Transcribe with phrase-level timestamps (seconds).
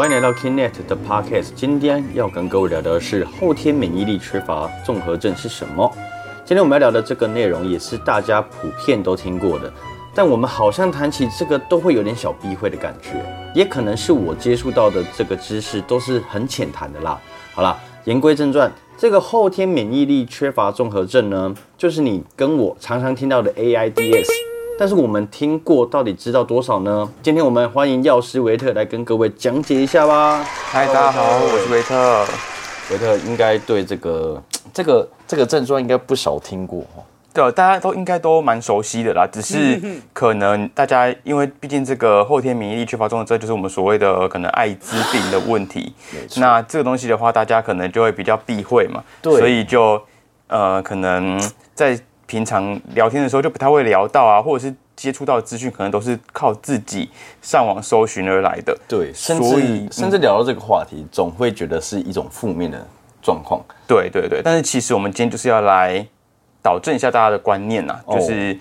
[0.00, 1.52] 欢迎来到 Kinet 的 Podcast。
[1.54, 5.92] 今天要跟各位聊的是后天免疫力缺乏综合症是什么。
[6.42, 9.70] 今天我们要聊的这个内容也是大家普遍都听过的，
[10.14, 13.22] 但我们好像谈起这个都会有点小避讳的感觉，
[13.54, 17.20] 也可能是我接触到的这个知识都是很浅谈的啦。
[17.52, 24.24] 好啦，言归正传，这个后天免疫力缺乏综合症呢，就是你跟我常常听到的 AIDS。
[24.80, 27.06] 但是我们听过，到底知道多少呢？
[27.22, 30.42] 今天我们欢迎药师维特来跟各位讲解一下吧。
[30.42, 32.24] 嗨，大家好，我是维特。
[32.90, 34.42] 维特应该对这个
[34.72, 37.02] 这个这个症状应该不少听过哈。
[37.34, 39.28] 对，大家都应该都蛮熟悉的啦。
[39.30, 39.78] 只是
[40.14, 45.92] 可能大家因为毕竟这个后天免疫力缺乏综合症，就是我们所谓的可能艾滋病的问题。
[46.36, 49.04] 那这个东西的话，大家可能就会比较避讳嘛。
[49.20, 49.36] 对。
[49.36, 50.00] 所以就
[50.46, 51.38] 呃，可能
[51.74, 52.00] 在。
[52.30, 57.10] 平常聊天的时候就不太会聊到啊，或者是接触到的资讯可能都是靠自己
[57.42, 58.78] 上网搜寻而来的。
[58.86, 62.86] 对，所以甚至聊到这个话题，总会觉得是一种负面的
[63.20, 63.60] 状况。
[63.84, 66.06] 对对对，但是其实我们今天就是要来
[66.62, 68.56] 导正一下大家的观念呐，就是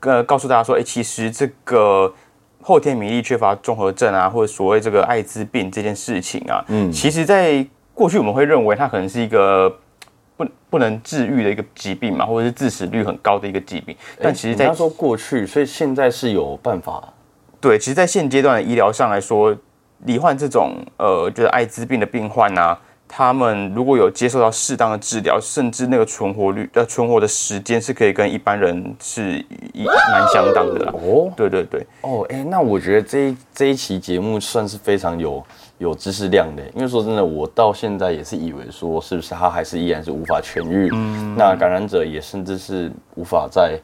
[0.00, 2.12] 呃告诉大家说，哎，其实这个
[2.60, 7.64] 后天免疫力缺乏综合症啊，或者所谓这个艾滋病这件事情啊，嗯，其实在
[7.94, 9.72] 过去我们会认为它可能是一个。
[10.44, 13.96] 不不能治愈的一个疾病嘛，或者是致死率很高的一个疾病。
[14.20, 17.02] 但其实，在说过去，所以现在是有办法。
[17.60, 19.56] 对，其实，在现阶段的医疗上来说，
[20.06, 29.38] 罹患这种呃，就是艾滋病的病患啊，他们如果有接受到适当的治疗，甚至那个存活率呃存活的时间是可以跟一般人是
[29.72, 30.92] 一蛮相当的啦。
[30.94, 31.86] 哦，对对对。
[32.00, 35.44] 哦，哎，那我觉得这这一期节目算是非常有。
[35.82, 40.88] 有知识量的，因为说真的，我到现在也是以为说，是不是他还是依然是无法痊愈？
[40.92, 43.76] 嗯，那感染者也甚至是无法在。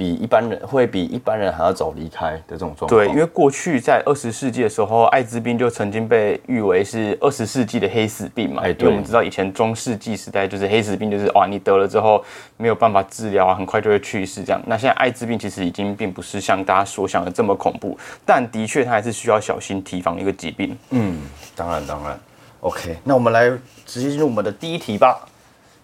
[0.00, 2.88] 比一般人会比一般人还要早离开的这种状况。
[2.88, 8.62] 对，因为过去在二十世纪的时候，艾滋病就曾经被誉为是二十世纪的黑死病嘛。
[8.64, 12.24] 哎，因为我们知道以前中世纪时代就是黑死病，就是哇，你得了之后
[12.56, 14.62] 没有办法治疗啊，很快就会去世这样。
[14.66, 20.74] 那现在艾滋病其实已经并不是像大家所想的这么恐怖，但的确它还是需要小心提防一个疾病。
[20.92, 21.18] 嗯，
[21.54, 22.18] 当然当然。
[22.60, 23.50] OK，那我们来
[23.84, 25.28] 直接进入我们的第一题吧。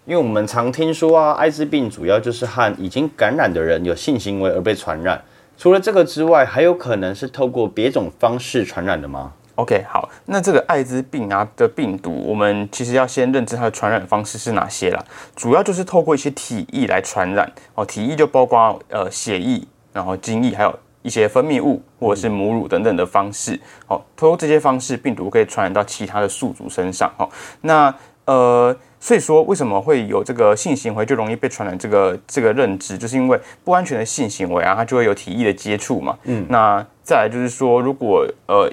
[0.06, 5.20] 因为我们常听说啊，艾滋病主要就是和已经感染的人有性行为而被传染。
[5.58, 15.04] 除了这个之外，还有可能是透过别种方式传染的吗？OK，好，那这个艾滋病啊的病毒，我们其实要先认知它的传染方式是哪些啦。
[15.34, 19.60] 主要就是透过一些体液来传染哦，体液就包括呃血液，
[19.92, 23.58] 然后精液，还有一些分泌物或者是母乳等等的方式。
[23.88, 27.12] 哦，通过这些方式，病毒可以传染到其他的宿主身上。
[27.18, 27.28] 哦，
[27.62, 27.92] 那
[28.26, 28.76] 呃。
[29.06, 31.78] 所以说，为什么会有这个性行为就容易被传染？
[31.78, 36.18] 这个这个认知，就是因为不安全的性行为啊，它就会有体液的接触嘛。
[36.24, 38.68] 嗯，那再来就是说，如果呃，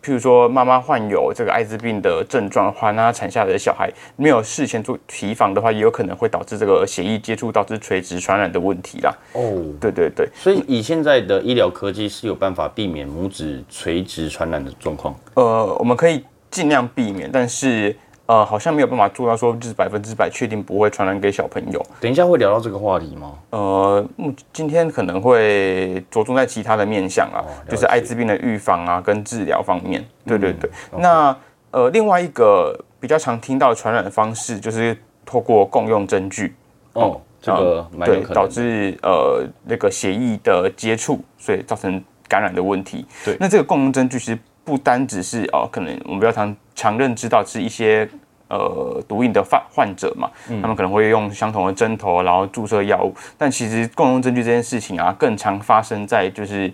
[0.00, 9.12] 譬如说妈妈患有这个艾滋病的症状的话，那她产下来的小孩没有事前做提防的话，也有可能会导致这个血液接触导致垂直传染的问题啦。
[9.32, 15.12] 哦，对对对，所以以现在的医疗科技是有办法避免母子垂直传染的状况。
[15.34, 17.96] 呃，我们可以尽量避免，但是。
[18.26, 21.84] 呃，好像没有办法做到说就是百分之百确定不会传染给小朋友。
[22.00, 23.32] 等一下会聊到这个话题吗？
[23.50, 24.04] 呃，
[24.52, 30.04] 今天可能会着重在其他的面向啊，就是艾滋病的预防啊跟治疗方面。
[30.24, 30.70] 对对对。
[30.96, 31.36] 那
[31.72, 34.96] 呃，另外一个比较常听到的传染的方式就是
[35.26, 36.54] 透过共用针具。
[36.92, 43.06] 哦，这个对导致呃那个血液的接触，所以造成感染的问题。
[43.24, 48.08] 对，那这个共用针具其实不单只是哦，可能我们比较常常认知到是一些。
[48.48, 53.14] 呃，毒瘾的患患者嘛，他们可能会用相同的针头，然后注射药物。
[53.38, 56.70] 但其实共用针具这件事情啊，更常发生在就是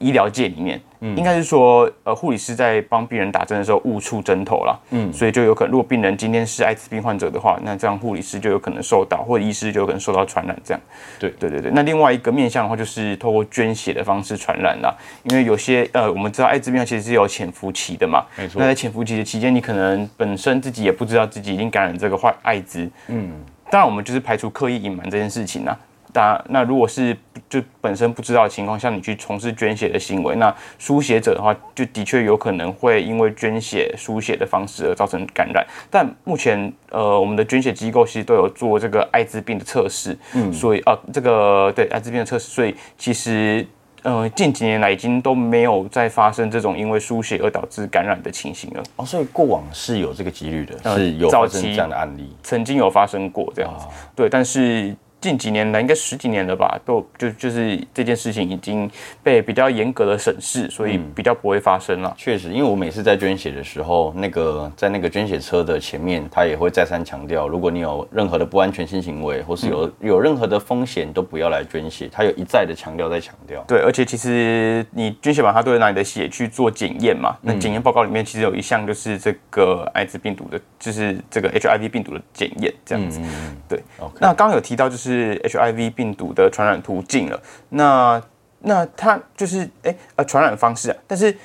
[0.00, 0.80] 医疗界里面。
[1.02, 10.54] 嗯应该是说，呃，护理师在帮病人打针的时候误触针头了，嗯，所以就有可能，如果病人今天是艾滋病患者的话，那这样护理师就有可能受到，或者医师就有可能受到传染。
[10.62, 10.80] 这样，
[11.18, 11.70] 对，对，对，对。
[11.74, 14.94] 那另外一个面向的话，就是透过捐血的方式传染啦。
[15.22, 18.60] 因为有些，呃，我们知道艾滋病其实是有潜伏期的嘛，没错。
[18.60, 23.32] 那在潜伏期的期间，你可能本身自己也不知道自己已经感染这个坏艾滋，嗯，
[23.70, 25.74] 当然我们就是排除刻意隐瞒这件事情呐。
[26.12, 27.16] 那那如果是
[27.48, 35.66] 就本身不知道的情况下，你去从事捐血的行为，那输血者的话，就的确有可能会因为捐血输血的方式而造成感染。
[35.90, 43.66] 但目前呃，我们的捐血机构其实都有做这个艾滋病的测试，嗯，所以啊，这个对艾滋病的测试，所以其实
[44.02, 48.82] 呃，近几年来已经都没有再发生这种因为输血而导致感染的情形了。
[48.96, 54.94] 哦，所以过往是有这个几率的，是有发生这样的案例，曾经有发生过这样子，对，但是。
[55.20, 58.90] 近几年来，应该十几年了吧，都就就是这件事情已经
[59.22, 62.14] 被比较严格的审视，所以比较不会发生了。
[62.16, 72.08] 确实，因为我每次在捐血的时候，那个在那个捐血车的前面，他也会再三强调，如果你有任何的不安全性行为，或是有有任何的风险，都不要来捐血。
[72.10, 73.62] 他有一再的强调，再强调。
[73.68, 77.36] 对，而且其实你捐血完，他都会拿你的血去做检验嘛。
[77.42, 83.20] 那检验报告里面其实有一项就是这个艾滋病毒的，就是这个 HIV 病毒的检验，这样子。
[83.68, 83.82] 对，
[84.18, 85.09] 那刚刚有提到就是。
[85.10, 88.22] 是 HIV 病毒的传染途径了，那
[88.60, 91.36] 那它就是哎呃传染方式啊，但是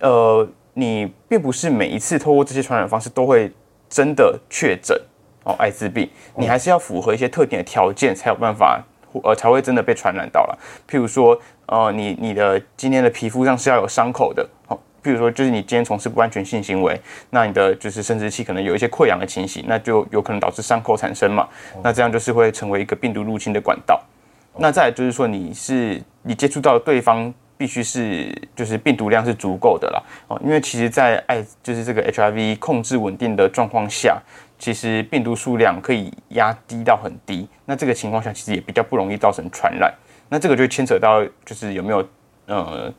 [0.00, 3.52] 呃你并不是每一次透过这些传染方式都会
[3.88, 4.98] 真的确诊
[5.42, 8.82] 哦艾滋病，你还是要符合一些特定的条件才有办法
[9.22, 10.58] 呃才会真的被传染到了。
[10.88, 14.78] 譬如说呃你你的今天的皮肤上是要有伤口的哦。
[15.04, 16.98] 比如说，就是你今天从事不安全性行为，
[17.28, 21.46] 那你的就是生殖器可能有一些溃疡的情形，那就有可能导致伤口产生嘛。
[21.82, 24.02] 那这样就是会成为一个病毒入侵的管道。
[24.56, 34.16] 那再就是说，你是你接触到对方必须是就是病毒量是足够的啦哦，因为其实，在爱就是这个 HIV 控制稳定的状况下，
[34.58, 37.46] 其实病毒数量可以压低到很低。
[37.66, 39.92] 那这个情况下，其实也比较不容易造成传染。
[40.30, 42.08] 那这个就牵扯到就是有没有
[42.46, 42.90] 呃。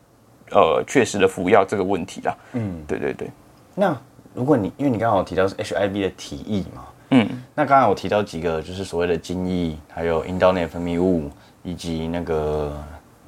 [0.51, 2.35] 呃，确实的服药这个问题啦。
[2.53, 3.29] 嗯，对对对。
[3.73, 3.95] 那
[4.33, 11.29] 如果你因为你刚刚有提到是 HIV 的体液嘛，嗯，那刚刚我提到几个就是所谓的精液，还有阴道内分泌物，
[11.63, 12.71] 以及那个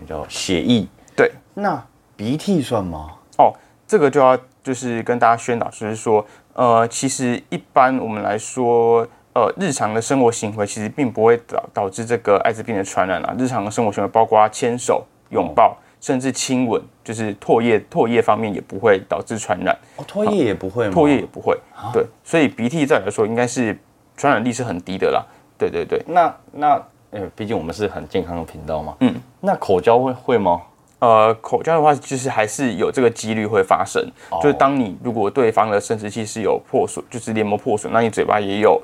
[0.07, 0.85] 叫血液。
[1.15, 1.83] 对，那
[2.15, 3.13] 鼻涕算吗？
[3.37, 3.53] 哦，
[3.87, 13.35] 这个就要就是跟大家宣导，就是说，呃，其实一般我们来说，呃，日常的生活行为其实并不会导导致这个艾滋病的传染啊。
[13.37, 15.77] 日常的生活行为包括牵手、拥抱。
[16.07, 19.77] 甚至亲吻，就是唾液，唾液方面也不会导致传染。
[19.97, 20.93] 哦，唾液也不会吗？
[20.93, 21.53] 唾液也不会。
[21.91, 23.77] 对，所以鼻涕再来说，应该是
[24.15, 25.21] 传染力是很低的啦。
[25.57, 26.01] 对对对。
[26.07, 26.81] 那那，
[27.11, 28.95] 呃，毕竟我们是很健康的频道嘛。
[29.01, 29.13] 嗯。
[29.41, 30.61] 那口交会会吗？
[30.99, 34.01] 呃，口交的话，其实还是有这个几率会发生。
[34.41, 38.81] 就是当你如果对方的生殖器是有破损，就是黏膜破损，那你嘴巴也有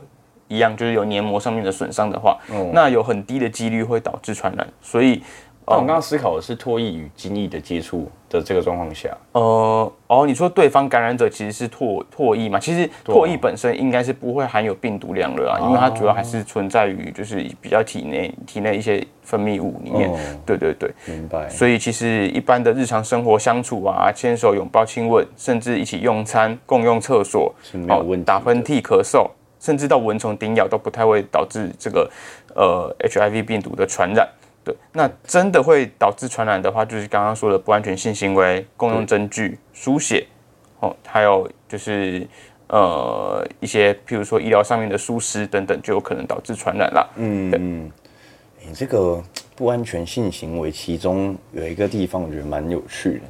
[0.49, 2.37] 一样，就是有黏膜上面的损伤的话，
[2.73, 4.67] 那有很低的几率会导致传染。
[4.81, 5.23] 所以。
[5.65, 12.59] 那我刚刚思考的是唾液与精液的接触的这个状况下，呃，哦，你说对方感染者其实是唾唾液嘛？
[12.59, 20.11] 其实唾液本身应该是不会含有病毒量的啊，因为它主要还是存在于就是比较体内体内一些分泌物里面。
[20.45, 21.47] 对对对，明白。
[21.47, 27.53] 所以其实一般的日常生活相处啊，牵手、拥抱、亲吻，甚至一起用餐、共用厕所，
[27.87, 29.29] 哦，打喷嚏、咳嗽，
[29.61, 32.11] 甚至到蚊虫叮咬都不太会导致这个
[32.53, 34.27] 呃 HIV 病毒的传染。
[34.63, 40.25] 对，那真的会导致传染的话，就是刚刚说的不安全性行为、共用针具、输血，
[40.79, 42.25] 哦，还有就是
[42.67, 47.07] 呃一些譬如说医疗上面的疏失等等，就有可能导致传染啦。
[47.17, 47.91] 嗯嗯，
[48.65, 49.21] 你这个
[49.55, 53.21] 不安全性行为，其中有一个地方我觉得蛮有趣的。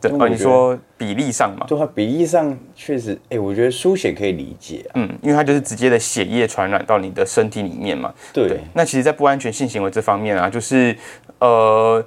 [0.00, 1.66] 对啊，你说比例上嘛？
[1.66, 4.92] 对啊，比例上确实，哎，我觉得输血可以理解啊。
[4.94, 8.14] 嗯，因为它就是直接的血液传染到你的身体里面嘛。
[8.32, 8.60] 对。
[8.74, 10.96] 那其实，在不安全性行为这方面啊，就是
[11.40, 12.04] 呃，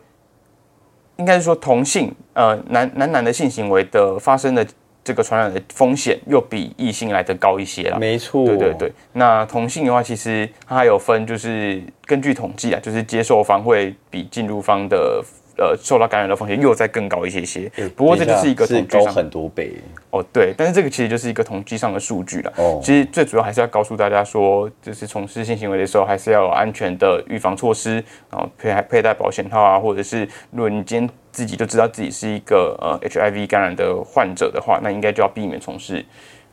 [1.17, 4.65] 应该是说同性呃男男男的性行为的发生的
[5.03, 7.99] 这个传染的风险，又比异性来的高一些了。
[7.99, 8.45] 没错。
[8.45, 8.93] 对对对。
[9.13, 15.21] 那同性的话，其实它还有分，就是根据统计啊，就是接受方会比进入方的。
[15.61, 17.71] 呃，受到感染的风险又再更高一些些。
[17.95, 19.74] 不过这就是一个统计上很多倍
[20.09, 20.55] 哦，对。
[20.57, 22.51] 但是这个其实就是一个统计上的数据了。
[22.57, 36.03] 哦，其实最主要还是要告诉大家说，就是从事性行为的时候，还是要有安全的预防措施，然后佩佩戴保险套啊，或者是如果你今天自己就知道自己是一个呃 HIV 感染的患者的话，那应该就要避免从事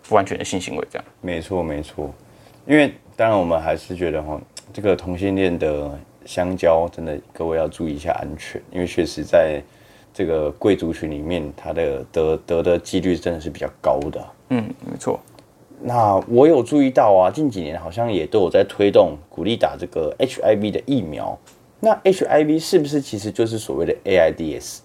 [0.06, 0.86] 不安全的性行为。
[0.90, 2.12] 这样，没错没错。
[2.66, 4.38] 因为当然我们还是觉得哈，
[4.70, 5.98] 这个同性恋的。
[6.28, 9.62] 香蕉真的，各位要注意一下安全，因为确实在
[10.12, 14.22] 这个贵族群里面，它的得得的几率真的是比较高的。
[14.50, 15.18] 嗯，没错。
[15.80, 21.38] 那我有注意到啊，近几年好像也都有在推动鼓励打这个 HIV 的疫苗。
[21.80, 24.80] 那 HIV 是不是其实就是所谓的 AIDS？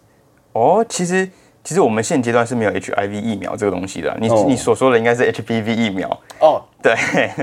[0.53, 1.29] 哦，其实。
[1.63, 6.93] 其实我们现阶段是没有 HIV 疫苗这个东西的，你你所说的应该是 HPV 疫苗哦，对，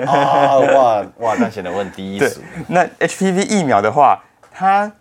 [0.04, 2.30] 啊哇 哇，那显得问第一对。
[2.68, 4.22] 那 HPV 疫苗的话，
[4.52, 4.92] 它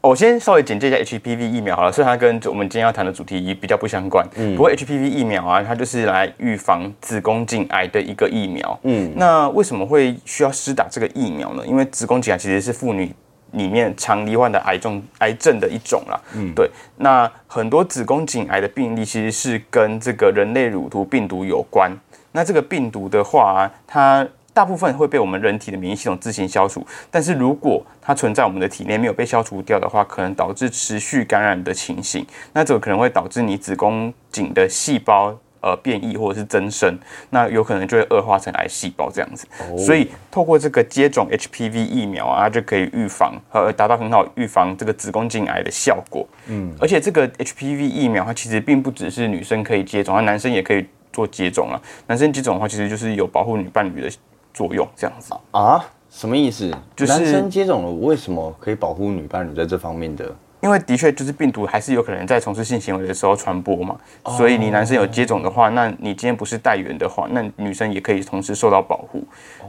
[0.00, 11.64] 我先稍微简介一下 HPV 疫苗好了，虽然它跟我们今天要谈的主题比较不相关，嗯，不过 HPV 疫苗啊，它就是来预防子宫颈癌的一个疫苗，嗯，那为什么会需要施打这个疫苗呢？
[11.64, 13.14] 因为子宫颈癌其实是妇女。
[13.54, 21.90] 里面常罹患的癌症癌症的一种啦，嗯，对，那很多子宫颈癌的病例其实是跟这个人类乳头病毒有关。
[22.32, 32.26] 那这个病毒的话，它大部分会被我们人体的免疫系统自行消除，但是如果它存在我们的体内没有被消除掉的话，可能导致持续感染的情形。
[32.52, 36.94] 那这个可能会导致你子宫颈的细胞呃变异或者是增生，
[37.30, 39.46] 那有可能就会恶化成癌细胞这样子。
[39.78, 46.26] 所以透过这个接种 HPV 疫苗啊，就可以预防和达到很好预防这个子宫颈癌的效果。
[46.48, 51.80] 嗯，而且这个 HPV 疫苗它其实并不只是女生可以接种，它男生也可以做接种啊。
[52.06, 54.10] 男生接种的话，其实就是有保护女伴侣的
[54.52, 55.34] 作用这样子。
[55.52, 55.82] 啊？
[56.10, 56.70] 什么意思？
[56.94, 60.32] 就是男生接种了，为什么可以保护女伴侣在这方面的？
[60.64, 63.98] 因为的确就是病毒还是有可能在从事性行为的时候传播嘛，
[64.38, 69.22] 所以你男生有接种的话，那你今天不是带源的话，那女生也可以同时受到保护。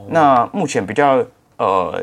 [0.08, 1.22] 那目前比较
[1.58, 2.02] 呃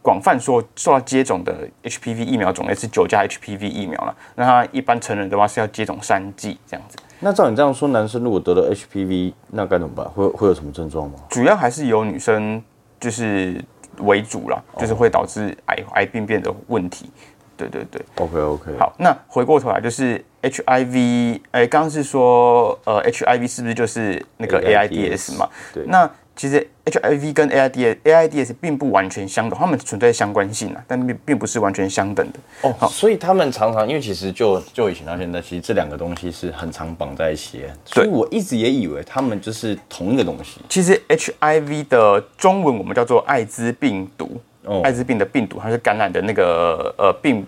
[0.00, 4.16] 广泛说受到接种的 HPV 疫苗种类是九价 HPV 疫苗了。
[4.36, 10.08] 那它一般成人的话是要接种三剂这样子，那照你这样说，男生如果得了 HPV，那该怎么办？
[10.10, 11.18] 会会有什么症状吗？
[11.28, 12.62] 主要还是由女生
[13.00, 13.60] 就是
[13.98, 17.10] 为主啦，就是会导致癌癌病变的问题。
[17.58, 18.00] 对对对。
[18.14, 25.48] OK OK，好，那回过头来就是 HIV，哎，刚刚是说呃 HIV 是不是就是那个 AIDS AIDS 嘛？
[25.74, 32.38] 对那其实 HIV 跟 AIDS AIDS 并不完全相等，它们存在相关性啊，但并并不是完全相等的。
[32.62, 40.60] 哦，好所以他们常常因为其实就就以前到现在，其实这两个东西是很常绑在一起的，所以我一直也以为他们就是同一个东西。
[40.68, 44.80] 其实 HIV 的中文我们叫做艾滋病毒，哦。
[44.84, 47.44] 艾滋病的病毒它是感染的那个呃病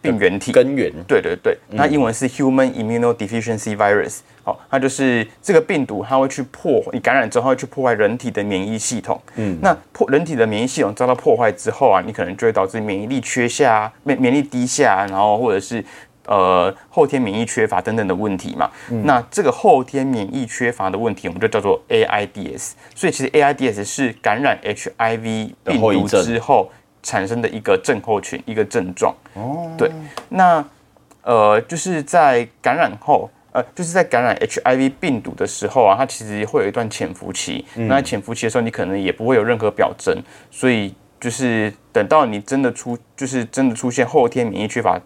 [0.00, 0.52] 病原体。
[0.52, 0.90] 根源。
[1.06, 9.20] 对对对，那英文是 Human Immunodeficiency Virus，好、它就是这个病毒，它会去破你感染之后，它会去破坏人体的免疫系统。
[9.36, 15.84] 嗯，那破人体的免疫系统遭到破坏之后啊，你可能就会导致免疫力缺下啊、免免疫力低下啊，然后或者是
[16.26, 18.70] 呃后天免疫缺乏等等的问题嘛。
[19.04, 22.72] 那这个后天免疫缺乏的问题，我们就叫做 AIDS。
[22.94, 26.70] 所以其实 AIDS 是感染 HIV 病毒之后
[27.02, 29.14] 产生的一个症候群，一个症状。
[29.34, 29.90] 哦，对，
[30.28, 30.64] 那
[31.22, 37.64] 呃，就是在感染后，呃，就是在感染 HIV 病毒的时候啊，它其实会有一段潜伏期。
[37.74, 40.16] 那潜伏期的时候，你可能也不会有任何表征，
[40.50, 45.00] 所以就是等到你真的出，就是真的出现后天免疫缺乏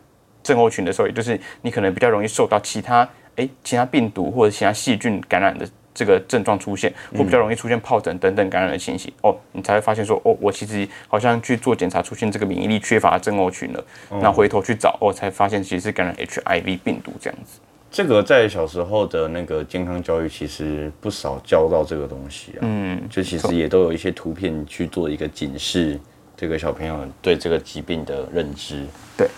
[0.44, 5.66] 症候群的时候，也就是你可能比较容易受到其他诶其他病毒或者其他细菌感染的。
[5.96, 13.84] 这个症状出现，或比较容易出现疱疹等等感染的情形，哦，你才会发现说，哦，我其实好像去做检查出现这个免疫力缺乏症候群了，
[14.20, 17.60] 那回头去找，哦，才发现其实是感染 HIV 病毒这样子。
[17.92, 22.58] 这个在小时候的那个健康教育，其实不少教到这个东西啊。
[22.62, 26.00] 嗯，就其实也都有一些图片去做一个警示，
[26.36, 28.84] 这个小朋友对这个疾病的认知。
[29.16, 29.28] 对。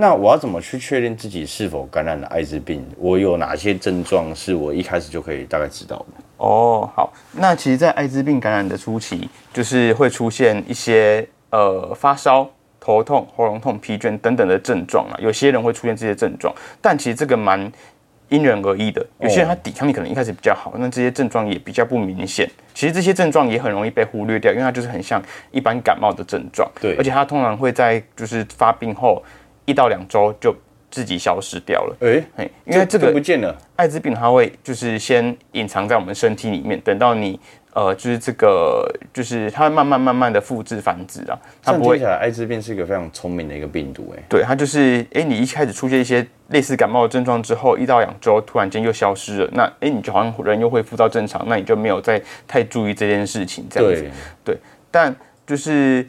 [0.00, 2.82] 那我要怎么去确定自己是否感染了艾滋病？
[2.96, 6.24] 我有哪些症状是我一开始就可以大概知道的？
[6.38, 12.48] 哦，好，那其实，在艾滋病感染的初期，就是会出现一些呃发烧、
[12.80, 15.20] 头痛、喉咙痛、疲倦等等的症状啊。
[15.20, 17.70] 有些人会出现这些症状，但其实这个蛮
[18.30, 19.06] 因人而异的。
[19.18, 22.50] 有些人他抵抗力可能一开始比较好，那这些症状也比较不明显。
[22.72, 26.66] 其实这些症状也很容易被忽略掉，因为它就是很像一般感冒的症状。
[26.80, 29.22] 对而且它通常会在就是发病后
[29.70, 30.54] 一到两周就
[30.90, 31.96] 自己消失掉了。
[32.00, 33.56] 哎、嘿，因为这个不见了。
[33.76, 37.38] 艾滋病它会就是先隐藏在我们身体里面，等到你
[37.72, 54.10] 呃就是这个就是它会慢慢慢慢的复制繁殖啊，它不会来，艾滋病是一个非常聪明的一个病毒、哎，对它就是哎、你一开始出现一些类似感冒的症状之后，一到两周突然间又消失了，那哎、你就好像人又恢复到正常，那你就没有再太注意这件事情这样子
[54.44, 54.58] 对，，
[54.90, 55.14] 但
[55.46, 56.04] 就是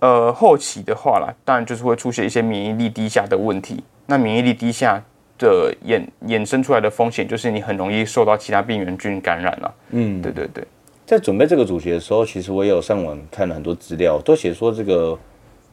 [0.00, 3.82] 呃后期的话啦，当然就是会出现一些免疫力低下的问题。
[4.06, 5.02] 那免疫力低下
[5.38, 9.74] 的衍衍生出来的风险，就是你很容易受到其他病原菌感染了。
[9.90, 10.64] 嗯，对对对。
[11.04, 15.16] 在准备这个主题的时候，其实我也有上网看了很多资料，都写说这个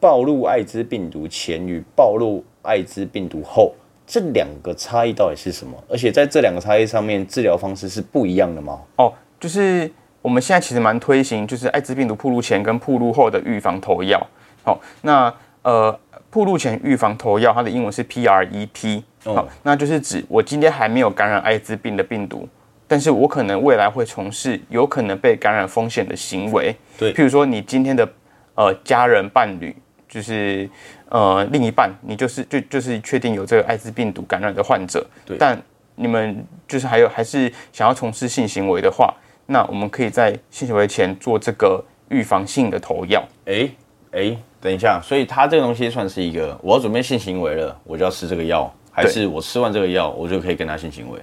[0.00, 3.72] 暴露艾滋病毒前与暴露艾滋病毒后
[4.06, 5.72] 这两个差异到底是什么？
[5.88, 8.80] 而且在这两个差异上面，治疗方式是不一样的吗？
[8.96, 9.90] 哦，就是
[10.24, 14.18] 我们现在其实蛮推行，就是艾滋病毒暴露前跟暴露后的预防投药。
[14.62, 16.00] 好、那呃，
[16.30, 19.02] 暴露前预防投药，它的英文是 PREP。
[19.22, 22.48] 好、哦那就是指我今天还没有感染艾滋病的病毒，
[22.88, 26.74] 但是我可能未来会从事有可能被感染风险的行为。
[26.96, 28.08] 对譬如说你今天的
[28.54, 29.76] 呃家人伴侣。
[30.06, 30.70] 就是
[31.08, 35.60] 呃，另一半你就是就就是确定有这个艾滋病毒感染的患者，对但
[35.96, 39.12] 你们就是还有还是想要从事性行为的话，
[39.46, 43.22] 那我们可以在性行为前做这个预防性的投药。
[43.46, 43.68] 哎
[44.12, 51.20] 哎，等一下，所以它这个东西算是一个，我要准备性行为了，我就要吃这个药，还是我吃完这个药，我就可以跟他性行为？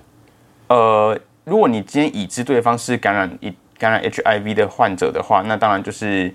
[0.68, 6.34] 呃，如果你今天已知对方是感染一感染 HIV 的患者的话，那当然就是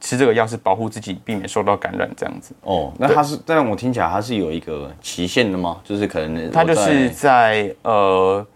[0.00, 2.54] 吃这个药是保护自己，避免受到感染这样子。
[2.62, 5.80] 哦，那它是，但我听起来它是有一个期限的吗？
[5.82, 8.46] 就是可能它就是在呃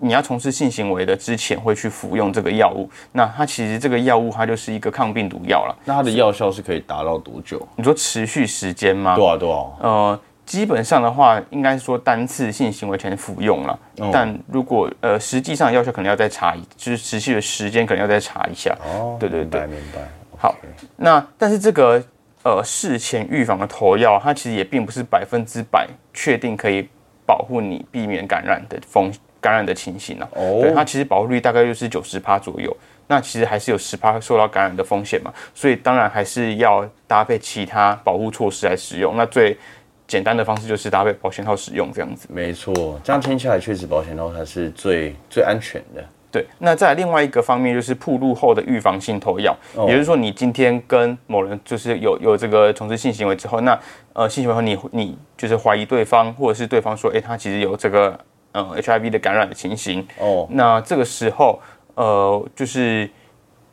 [0.00, 2.90] 你要从事性行为的之前会去服用这个药物。
[3.12, 5.76] 那它其实这个药物它就是一个抗病毒药了。
[5.84, 7.66] 那它的药效是可以达到多久？
[7.76, 9.14] 你说持续时间吗？
[9.14, 9.88] 多少多少？
[9.88, 13.78] 呃，基本上的话，应该是说单次性行为前服用了。
[13.98, 18.74] 哦但如果呃实际上药效可能要再查一，就是持续的时间可能要再查一下。
[18.84, 20.00] 哦，对对对明白明白。
[20.38, 20.54] 好
[20.96, 22.02] 那但是这个
[22.42, 26.88] 呃事前预防的投药，它其实也并不是百分之百确定可以
[27.26, 30.28] 保护你避免感染的风感染的情形啊。
[30.34, 32.76] 哦对，它其实保护率大概就是九十趴左右。
[33.06, 39.16] 那其实还是有十趴受到感染的风险嘛，所以当然还是要搭配其他保护措施来使用。
[39.16, 39.58] 那最
[40.06, 42.28] 简单的方式就是搭配保险套使用这样子。
[42.30, 46.04] 没错，这样听起来确实保险套它是最最安全的。
[46.30, 53.76] 对，那在另外一个方面就是铺路后的预防性投药，哦也就是说你今天跟某人就是有有这个从事性行为之后，那
[54.12, 58.16] 呃性行为后你你就是怀疑对方，或者是对方说，哎，他其实有这个
[58.52, 61.60] 呃 HIV 的感染的情形，哦，那这个时候
[61.94, 63.08] 呃就是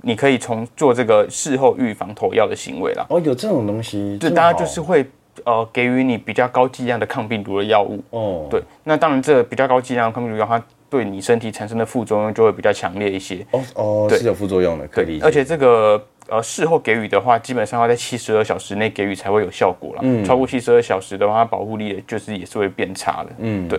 [0.02, 5.06] 你可以从做这个事后预防投药的行为啦，哦，有这种东西，就这么好大家就是会
[5.46, 13.46] 呃给予你比较高剂量的抗病毒的药物，哦，对，那当然这个比较高剂量的抗病毒药，它对你身体产生的副作用就会比较强烈一些。
[13.52, 15.26] 哦哦，对是有副作用的，可以理解。
[15.26, 20.00] 而且这个呃事后给予的话，基本上要在七十二小时内给予才会有效果啦。
[20.04, 23.30] 嗯超过七十二小时的话，它保护力就是也是会变差的。
[23.40, 23.78] 嗯，对。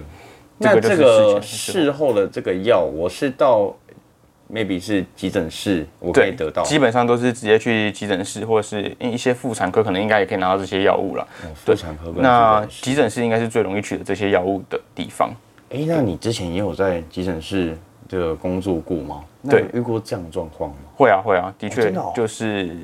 [0.58, 3.74] 那这个事后的这个药，我是到
[4.52, 11.22] maybe 是急诊室我可以得到，基本上都是直接去急诊室，或者是一些妇产科可能应该也可以拿到这些药物了。
[11.44, 15.30] 哦妇产科跟那急诊室应该是最容易取得这些药物的地方。
[15.70, 17.76] 哎，那你之前也有在急诊室
[18.08, 19.22] 这个工作过吗？
[19.42, 20.76] 那对遇过这样的状况吗？
[20.96, 22.74] 会啊会啊，的确就是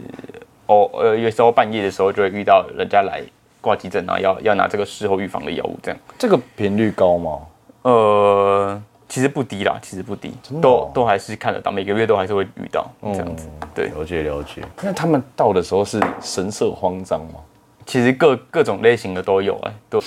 [0.67, 3.23] 哦呃有时候半夜的时候就会遇到人家来
[3.61, 5.99] 挂急诊，然后要要拿这个事后预防的药物这样。
[6.19, 7.41] 这个频率高吗？
[7.85, 13.47] 呃，其实不低啦，其实不低，哦都都还是看得到，每个月都还是会遇到这样子。
[13.75, 14.63] 对，了解了解。
[14.83, 17.41] 那他们到的时候是神色慌张吗？
[17.87, 20.03] 其实各各种类型的都有哎、都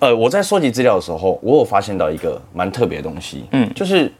[0.00, 4.12] 呃，我在收集资料的时候，我有发现到一个蛮特别的东西，嗯就是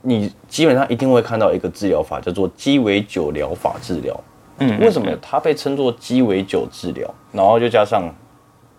[0.00, 4.18] 你基本上一定会看到一个治疗法，叫做鸡尾酒疗法治疗。
[4.60, 7.12] 嗯为什么它被称作鸡尾酒治疗？
[7.32, 8.08] 然后就加上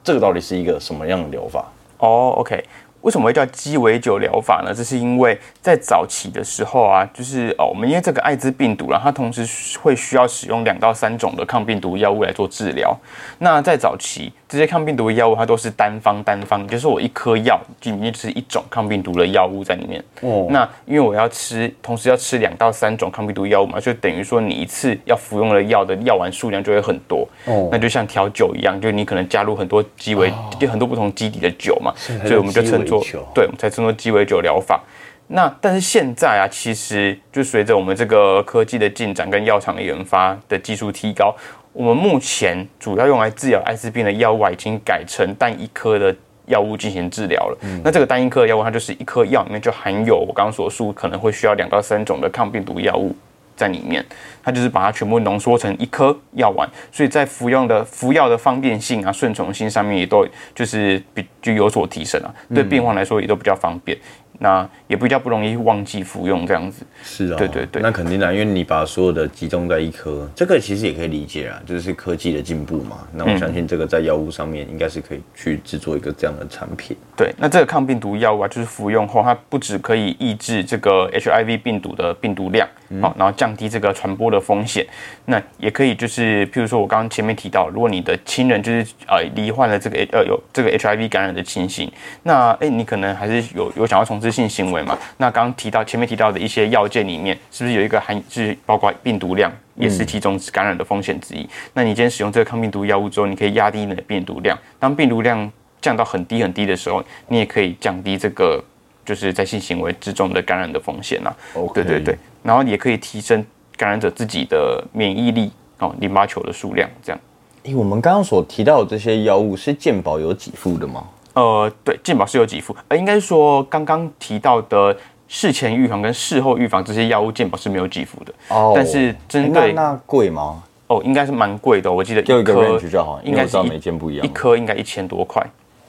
[0.03, 1.71] 这个到底是一个什么样的疗法？
[1.99, 2.63] 哦，OK。
[3.01, 4.73] 为什么会叫鸡尾酒疗法呢？
[4.73, 9.45] 这是因为在早期的时候啊，就是哦，我们因为这个艾滋病毒啦，它同时
[9.79, 12.95] 会需要使用两到三种的抗病毒药物来做治疗。
[13.39, 20.03] 那在早期，这些抗病毒的药物它都是单方单方，就是我一颗药里面就是一种抗病毒的药物在里面。
[20.21, 27.27] 哦那因为我要吃，同时要吃两到三种抗病毒药物嘛，就等于说你一次要服用的药的药丸数量就会很多。
[27.45, 32.85] 哦那就像调酒一样，就你可能加入很多鸡尾，就很多不同基底的酒嘛，所以我们就称
[33.33, 34.81] 对，我们才称作鸡尾酒疗法。
[35.27, 41.33] 那但是现在啊，其实就随着我们这个科技的进展跟药厂的研发的技术提高，
[41.71, 46.13] 我们目前主要用来治疗艾滋病的药物啊，已经改成单一颗的
[46.47, 47.57] 药物进行治疗了。
[47.81, 53.15] 那这个单一颗的药物，它就是一颗药里面就含有我刚刚所述可能会需要两到三种的抗病毒药物
[53.55, 54.05] 在里面，
[54.43, 63.97] 它就是把它全部浓缩成一颗药丸，所以在服用的服药的方便性啊、顺从性上面也都就是比就有所提升啊，对病患来说也都比较方便。
[64.43, 66.83] 那也比较不容易忘记服用这样子。
[67.03, 72.97] 是啊，对对对那肯定的，因为你把所有的集中在一颗，这个其实也可以理解啊，就是科技的进步嘛。
[73.13, 76.97] 那我相信这个在药物上面应该是可以去制作一个这样的产品。
[77.15, 82.67] 对，那这个抗病毒药物啊，就是服用后，它不止可以抑制这个 HIV 病毒的病毒量，
[82.99, 84.83] 好、然后降低这个传播的风险。
[85.25, 91.91] 那也可以就是，譬如说我刚刚前面提到，如果你的亲人就是呃罹患了这个呃有这个 HIV 感染的情形，
[92.23, 94.97] 那哎你可能还是有有想要从事性行为嘛？
[95.17, 99.51] 那刚刚提到前面提到的一些药件里面，是不是有一个含就是包括病毒量？
[99.75, 101.47] 也是其中感染的风险之一。
[101.73, 104.55] 那你今天使用这个抗病毒药物之后，你可以压低你的病毒量。
[104.77, 108.63] 当病毒量降到很低很低的时候，你也可以降低这个
[109.03, 111.35] 就是在性行为之中的感染的风险啊。
[111.73, 113.43] 对对对，然后也可以提升
[113.75, 117.19] 感染者自己的免疫力哦，淋巴球的数量这样。
[117.63, 121.03] 诶，我们刚刚所提到的这些药物是健保有给付的吗？
[121.33, 124.95] 呃，对，健保是有给付，呃，应该说刚刚提到的
[125.27, 128.33] 事前预防跟事后预防这些药物，健保是没有给付的。
[128.49, 130.61] 哦但是针对那那贵吗？
[130.87, 134.29] 哦，应该是蛮贵的哦，我记得就一个颗 range 就好，应该是每间不一样一。
[134.29, 135.41] 颗应该一千多块。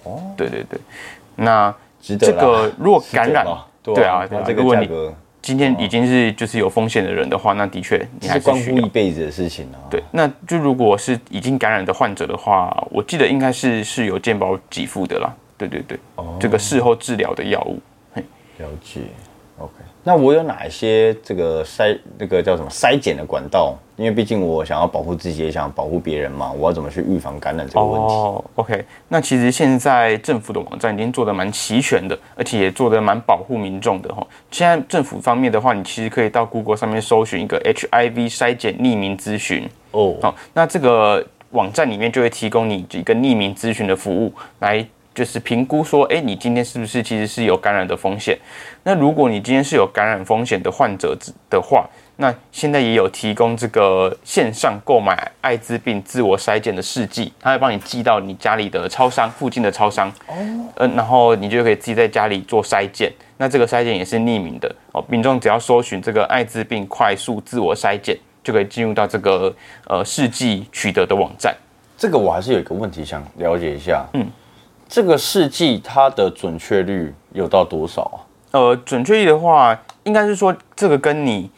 [0.05, 0.78] 哦，对对对，
[1.35, 3.44] 那这个如果 感染
[3.83, 8.57] 对啊，对那这个价格今天已经是就是有风险的人的话，那的确你是关。
[8.57, 9.76] 乎一辈子的事情啊。
[9.90, 15.35] 对，那就如果是已经感染的患者的话，我记得应该是是有健保给付的啦。
[15.59, 15.98] 对对对，
[16.40, 17.81] 这个事后治疗的药物。
[18.59, 19.00] 了解。
[20.05, 23.77] 那我有哪一些这个筛那个叫什么筛检的管道？
[23.97, 26.51] 因为毕竟我想要保护自己，也想保护别人嘛。
[26.51, 28.15] 我要怎么去预防感染这个问题？
[28.15, 34.27] 哦，OK，那其实现在政府的网站已经做的蛮齐全的，而且也做的蛮保护民众的哈。
[34.51, 39.69] 现在政府方面的话，你其实可以到 Google 上面搜寻一个 HIV 筛检匿名咨询。
[39.93, 48.38] 哦，好，那这个网站里面就会提供你一个匿名咨询的服务，来就是评估说，哎，你今天是不是其实是有感染的风险？
[48.83, 51.16] 那如果你今天是有感染风险的患者
[51.51, 60.35] 的话，那现在也有提供这个线上购买艾滋病自我筛检的试剂，他会帮你寄到你家里的超商附近的超商，哦，
[60.77, 63.12] 嗯、然后你就可以自己在家里做筛检。
[63.38, 69.53] 那这个筛检也是匿名的哦，民众只要搜寻这个艾滋病快速自我筛检，就可以进入到这个
[69.88, 71.57] 呃试剂取得的网站。
[71.96, 74.05] 这个我还是有一个问题想了解一下。
[74.12, 74.27] 嗯，
[74.92, 78.20] 这个试剂它的准确率有到多少啊？
[78.50, 79.74] 呃，准确率的话，
[80.05, 81.50] 应该是说这个跟你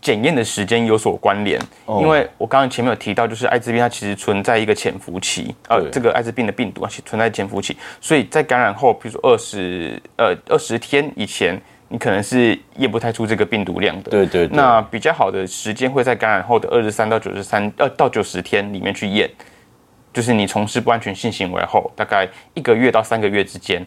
[0.00, 1.56] 检验的时间有所关联，
[1.86, 2.00] 哦。
[2.02, 11.56] 因为我刚刚前面有提到，就是艾滋病它其实存在一个潜伏期，呃，这个艾滋病的病毒啊，其存在潜伏期，所以在感染后，比如说二十呃二十天以前，
[11.86, 14.10] 你可能是验不太出这个病毒量的。
[14.10, 19.30] 对对对，那比较好的时间会在感染后的二十三到九十三呃到九十天里面去验，
[20.14, 23.84] 就是你从事不安全性行为后，大概一个月到三个月之间，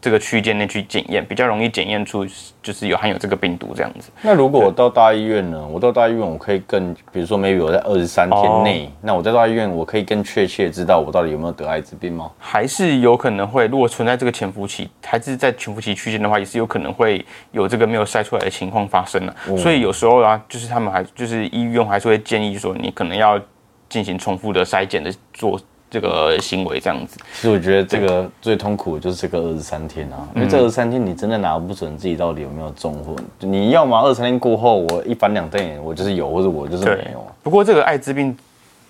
[0.00, 2.26] 这个区间内去检验，比较容易检验出
[2.60, 4.10] 就是有含有这个病毒这样子。
[4.22, 5.66] 那如果我到大医院呢？
[5.66, 12.30] 我到大医院，我可以更，比如说 maybe 我在二十三天内，那我在大医院，我可以更确切知道我到底有没有得艾滋病吗？
[12.38, 23.40] 还是有可能会，如果存在这个潜伏期，还是在潜伏期区间的话，也是有可能会有这个没有筛出来的情况发生的、所以有时候啊，就是他们还就是医院还是会建议说，你可能要
[23.88, 27.18] 进行重复的筛检的做这个行为这样子。
[27.34, 33.16] 其实我觉得这个最痛苦的就是这个二十三天啊，因为这二十三天你真的拿不准自己到底有没有中或。
[33.40, 37.26] 你要么二十三天过后，我一翻两瞪眼，我就是有，或者我就是没有。
[37.42, 38.36] 不过这个艾滋病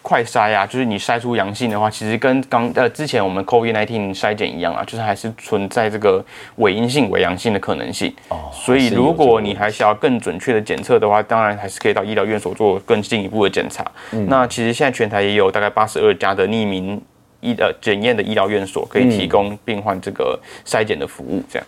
[0.03, 6.25] 快筛啊，就是你筛出阳性的话，其实跟刚呃之前我们 COVID-19 筛检一样啊，就是还是存在这个
[6.57, 8.13] 伪阴性、伪阳性的可能性。
[8.29, 13.85] 哦所以如果你还想要更准确的检测的话，当然还是可以到医疗院所做更进一步的检查。
[14.27, 17.01] 那其实现在全台也有大概八十二家的匿名
[17.41, 21.43] 医呃检验的医疗院所，可以提供病患这个筛检的服务。
[21.51, 21.67] 这样。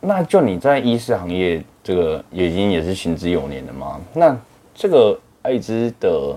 [0.00, 4.00] 那就你在医师行业这个也已经也是行之有年了吗？
[4.12, 4.36] 那
[4.74, 6.36] 这个艾滋的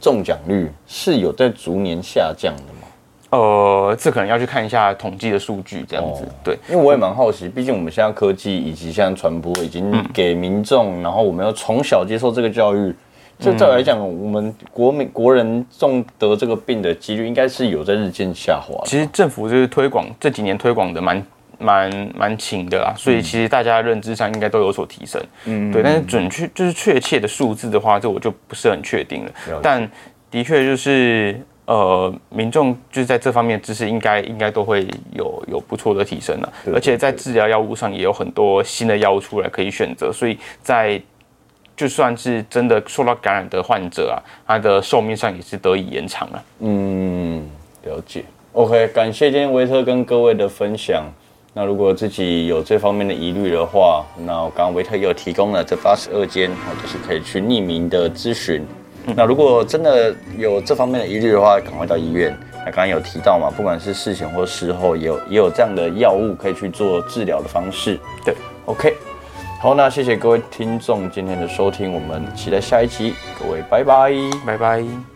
[0.00, 2.88] 中奖率是有在逐年下降的吗？
[3.30, 6.24] 呃，这可能要去看一下统计的数据，这样子。
[6.24, 12.94] 哦对，因为我也蛮好奇，毕竟我们现在科技以及现在传播已经给民众，然后我们要从小接受这个教育。
[13.38, 18.82] 这照理来讲，我们国民国人中得这个病的几率应该是有在日渐下滑。
[18.86, 21.22] 其实政府就是推广这几年推广的蛮
[21.58, 25.20] 蛮蛮勤的啦，所以其实大家认知上应该都有所提升。
[25.44, 29.30] 嗯，对，但是准确就是确切的数字的话，这我就不是很确定了。
[29.48, 29.90] 了但
[30.30, 41.00] 的确就是呃，民众就是在这方面知识应该应该都会有有不错的提升了，对而且在治疗药物上也有很多新的药物出来可以选择，所以在
[41.76, 44.16] 就算是真的受到感染的患者啊，
[44.46, 46.44] 他的寿命上也是得以延长了。
[46.60, 47.44] 嗯，
[47.84, 48.24] 了解。
[48.52, 51.04] OK，感谢今天维特跟各位的分享。
[51.58, 58.62] 那如果自己有这方面的疑虑的话，那我刚刚维特也有提供了这八十二间，哦，就是可以去匿名的咨询。
[59.16, 62.36] 那如果真的有这方面的疑虑的话，赶快到医院。
[62.58, 67.98] 那刚刚有提到嘛，不管是事前或事后，也有也有这样的药物可以去做治疗的方式。
[68.22, 68.34] 对
[68.66, 68.94] ，OK。
[69.58, 74.12] 好，那谢谢各位听众今天的收听，我们期待下一集，各位拜拜。
[74.44, 75.15] 拜拜。